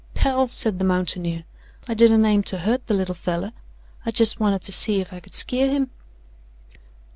"Hell," 0.15 0.47
said 0.47 0.79
the 0.79 0.83
mountaineer, 0.83 1.43
"I 1.87 1.93
didn't 1.93 2.25
aim 2.25 2.41
to 2.45 2.57
hurt 2.57 2.87
the 2.87 2.95
little 2.95 3.13
feller. 3.13 3.51
I 4.03 4.09
jes' 4.09 4.39
wanted 4.39 4.63
to 4.63 4.71
see 4.71 4.99
if 4.99 5.13
I 5.13 5.19
could 5.19 5.35
skeer 5.35 5.69
him." 5.69 5.91